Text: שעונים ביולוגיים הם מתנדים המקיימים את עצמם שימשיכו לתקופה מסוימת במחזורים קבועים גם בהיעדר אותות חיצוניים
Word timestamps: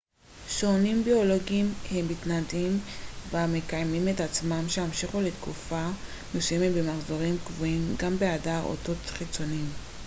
שעונים 0.47 1.03
ביולוגיים 1.03 1.73
הם 1.91 2.07
מתנדים 2.11 2.79
המקיימים 3.31 4.07
את 4.09 4.19
עצמם 4.19 4.69
שימשיכו 4.69 5.21
לתקופה 5.21 5.87
מסוימת 6.35 6.75
במחזורים 6.75 7.37
קבועים 7.47 7.95
גם 7.99 8.17
בהיעדר 8.17 8.63
אותות 8.63 8.97
חיצוניים 9.05 9.69